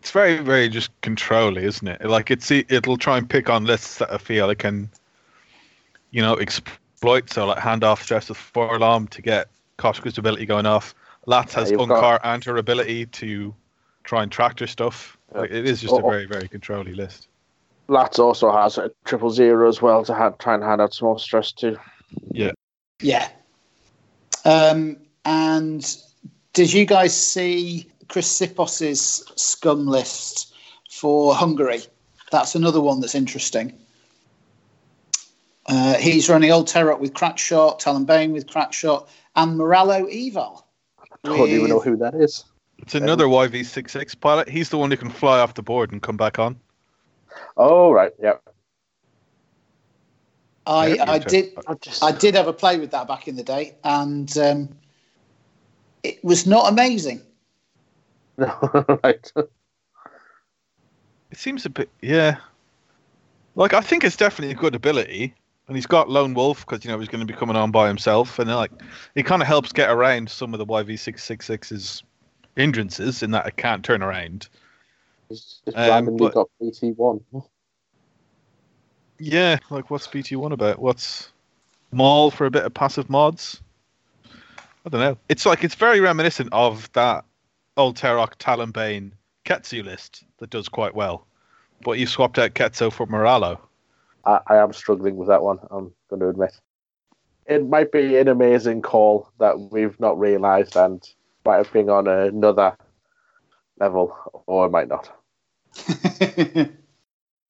It's 0.00 0.10
very, 0.10 0.38
very 0.38 0.68
just 0.68 0.90
controlly, 1.00 1.64
isn't 1.64 1.88
it? 1.88 2.04
Like 2.04 2.30
it's 2.30 2.50
it'll 2.50 2.98
try 2.98 3.18
and 3.18 3.28
pick 3.28 3.48
on 3.48 3.64
lists 3.64 3.98
that 3.98 4.12
I 4.12 4.18
feel 4.18 4.50
it 4.50 4.58
can, 4.58 4.90
you 6.10 6.22
know, 6.22 6.36
exploit. 6.36 6.78
So 7.26 7.46
like 7.46 7.58
hand 7.58 7.84
off 7.84 8.02
stress 8.02 8.28
with 8.28 8.38
4-LOM 8.38 9.08
to 9.08 9.22
get 9.22 9.48
Koshka's 9.78 10.16
ability 10.18 10.46
going 10.46 10.66
off. 10.66 10.94
Latts 11.26 11.54
has 11.54 11.70
you've 11.70 11.80
Unkar 11.80 12.18
got- 12.18 12.20
and 12.24 12.44
her 12.44 12.56
ability 12.56 13.06
to 13.06 13.54
try 14.04 14.22
and 14.22 14.30
tractor 14.32 14.66
stuff. 14.66 15.16
Yeah. 15.34 15.40
Like, 15.40 15.50
it 15.50 15.66
is 15.68 15.80
just 15.80 15.92
a 15.92 15.96
Oh, 15.96 16.02
oh. 16.04 16.10
very, 16.10 16.26
very 16.26 16.48
controlly 16.48 16.94
list. 16.94 17.28
Latts 17.88 18.18
also 18.18 18.50
has 18.52 18.78
a 18.78 18.90
triple 19.04 19.30
zero 19.30 19.68
as 19.68 19.82
well 19.82 20.04
to 20.04 20.14
ha- 20.14 20.30
try 20.30 20.54
and 20.54 20.62
hand 20.62 20.80
out 20.80 20.94
some 20.94 21.06
more 21.08 21.18
stress 21.18 21.52
too. 21.52 21.76
Yeah. 22.30 22.52
Yeah. 23.02 23.28
Um, 24.44 24.96
and 25.24 25.96
did 26.52 26.72
you 26.72 26.84
guys 26.86 27.14
see 27.14 27.90
Chris 28.08 28.38
Sipos's 28.38 29.24
scum 29.36 29.86
list 29.86 30.54
for 30.90 31.34
Hungary? 31.34 31.82
That's 32.30 32.54
another 32.54 32.80
one 32.80 33.00
that's 33.00 33.14
interesting. 33.14 33.72
Uh, 35.66 35.94
he's 35.94 36.28
running 36.28 36.50
Old 36.50 36.68
Teroch 36.68 36.98
with 37.00 37.14
Crackshot, 37.14 37.80
Talonbane 37.80 38.32
with 38.32 38.46
Crackshot, 38.46 39.08
and 39.34 39.58
Moralo 39.58 40.06
Eval. 40.10 40.66
I 41.00 41.04
Don't 41.24 41.48
even 41.48 41.68
know 41.68 41.80
who 41.80 41.96
that 41.96 42.14
is. 42.14 42.44
It's 42.78 42.94
another 42.94 43.24
YV66 43.24 44.20
pilot. 44.20 44.48
He's 44.48 44.68
the 44.68 44.78
one 44.78 44.90
who 44.90 44.96
can 44.96 45.10
fly 45.10 45.40
off 45.40 45.54
the 45.54 45.62
board 45.62 45.92
and 45.92 46.02
come 46.02 46.16
back 46.16 46.38
on. 46.38 46.58
Oh 47.56 47.92
right, 47.92 48.12
yeah. 48.20 48.34
I, 50.66 50.98
I 51.00 51.18
did 51.18 51.52
I 51.66 51.74
just 51.74 52.02
I 52.02 52.12
did 52.12 52.34
have 52.34 52.48
a 52.48 52.52
play 52.52 52.78
with 52.78 52.90
that 52.92 53.06
back 53.06 53.28
in 53.28 53.36
the 53.36 53.42
day, 53.42 53.74
and 53.84 54.36
um, 54.38 54.68
it 56.02 56.22
was 56.24 56.46
not 56.46 56.70
amazing. 56.70 57.20
No 58.38 58.98
right. 59.04 59.32
It 61.30 61.38
seems 61.38 61.66
a 61.66 61.70
bit, 61.70 61.88
yeah. 62.00 62.36
Like 63.56 63.74
I 63.74 63.80
think 63.80 64.04
it's 64.04 64.16
definitely 64.16 64.54
a 64.54 64.58
good 64.58 64.74
ability, 64.74 65.34
and 65.66 65.76
he's 65.76 65.86
got 65.86 66.08
Lone 66.10 66.34
Wolf 66.34 66.66
because 66.66 66.84
you 66.84 66.90
know 66.90 66.98
he's 66.98 67.08
going 67.08 67.26
to 67.26 67.32
be 67.32 67.38
coming 67.38 67.56
on 67.56 67.70
by 67.70 67.88
himself, 67.88 68.38
and 68.38 68.50
like 68.54 68.70
it 69.14 69.24
kind 69.24 69.40
of 69.42 69.48
helps 69.48 69.72
get 69.72 69.90
around 69.90 70.28
some 70.28 70.52
of 70.54 70.58
the 70.58 70.66
YV666's 70.66 72.02
hindrances 72.56 73.22
in 73.22 73.30
that 73.32 73.46
it 73.46 73.56
can't 73.56 73.84
turn 73.84 74.02
around. 74.02 74.48
It's 75.30 75.60
just 75.64 75.76
Um, 75.76 75.88
randomly 75.88 76.18
but- 76.26 76.34
got 76.34 76.48
BT 76.60 76.92
one. 76.92 77.20
Yeah, 79.18 79.58
like 79.70 79.90
what's 79.90 80.06
BT 80.08 80.34
one 80.36 80.50
about? 80.52 80.80
What's 80.80 81.30
Maul 81.92 82.30
for 82.32 82.46
a 82.46 82.50
bit 82.50 82.64
of 82.64 82.74
passive 82.74 83.08
mods? 83.08 83.60
I 84.84 84.88
don't 84.90 85.00
know. 85.00 85.16
It's 85.28 85.46
like 85.46 85.62
it's 85.62 85.76
very 85.76 86.00
reminiscent 86.00 86.48
of 86.52 86.92
that 86.94 87.24
old 87.76 87.96
Teroch 87.96 88.34
Talonbane 88.38 89.12
Ketsu 89.44 89.84
list 89.84 90.24
that 90.38 90.50
does 90.50 90.68
quite 90.68 90.94
well, 90.96 91.26
but 91.82 91.92
you 91.92 92.06
swapped 92.08 92.38
out 92.40 92.54
Ketsu 92.54 92.90
for 92.92 93.06
Moralo. 93.06 93.58
I, 94.26 94.40
I 94.46 94.56
am 94.56 94.72
struggling 94.72 95.16
with 95.16 95.28
that 95.28 95.42
one. 95.42 95.58
I'm 95.70 95.92
going 96.08 96.20
to 96.20 96.28
admit. 96.28 96.58
It 97.46 97.68
might 97.68 97.92
be 97.92 98.16
an 98.16 98.28
amazing 98.28 98.82
call 98.82 99.28
that 99.38 99.58
we've 99.60 99.98
not 100.00 100.18
realised 100.18 100.76
and 100.76 101.02
might 101.44 101.58
have 101.58 101.72
been 101.72 101.90
on 101.90 102.08
another 102.08 102.76
level, 103.78 104.16
or 104.46 104.66
it 104.66 104.70
might 104.70 104.88
not. 104.88 105.10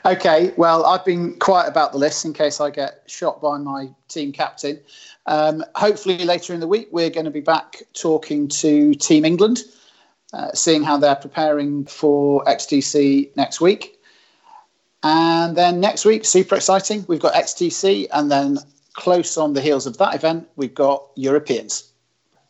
okay, 0.04 0.52
well, 0.56 0.84
I've 0.84 1.04
been 1.04 1.38
quiet 1.38 1.68
about 1.68 1.92
the 1.92 1.98
list 1.98 2.24
in 2.24 2.32
case 2.32 2.60
I 2.60 2.70
get 2.70 3.02
shot 3.06 3.40
by 3.40 3.58
my 3.58 3.90
team 4.08 4.32
captain. 4.32 4.80
Um, 5.26 5.64
hopefully, 5.76 6.18
later 6.24 6.54
in 6.54 6.60
the 6.60 6.66
week, 6.66 6.88
we're 6.90 7.10
going 7.10 7.26
to 7.26 7.30
be 7.30 7.40
back 7.40 7.82
talking 7.92 8.48
to 8.48 8.94
Team 8.94 9.24
England, 9.24 9.62
uh, 10.32 10.52
seeing 10.52 10.82
how 10.82 10.96
they're 10.96 11.14
preparing 11.14 11.86
for 11.86 12.42
XTC 12.44 13.36
next 13.36 13.60
week. 13.60 13.93
And 15.04 15.54
then 15.54 15.80
next 15.80 16.06
week, 16.06 16.24
super 16.24 16.56
exciting. 16.56 17.04
We've 17.06 17.20
got 17.20 17.34
XTC, 17.34 18.08
and 18.12 18.30
then 18.30 18.58
close 18.94 19.36
on 19.36 19.52
the 19.52 19.60
heels 19.60 19.86
of 19.86 19.98
that 19.98 20.14
event, 20.14 20.48
we've 20.56 20.74
got 20.74 21.06
Europeans. 21.14 21.92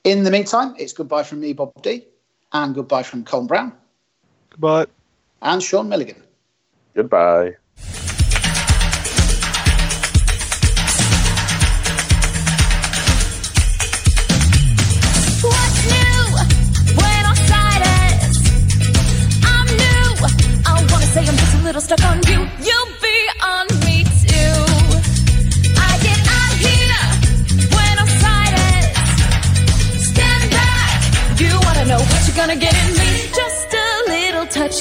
In 0.05 0.23
the 0.23 0.31
meantime, 0.31 0.75
it's 0.79 0.93
goodbye 0.93 1.25
from 1.25 1.40
me, 1.40 1.53
Bob 1.53 1.83
D, 1.83 2.07
and 2.53 2.75
goodbye 2.75 3.03
from 3.03 3.25
Colin 3.25 3.47
Brown 3.47 3.73
Goodbye. 4.51 4.87
and 5.43 5.62
Sean 5.62 5.88
Milligan. 5.88 6.23
Goodbye. 6.95 7.57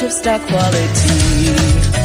Of 0.02 0.12
star 0.12 0.40
quality. 0.40 2.03